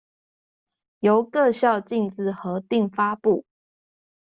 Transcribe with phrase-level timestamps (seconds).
[1.01, 3.45] 由各校逕自核定發布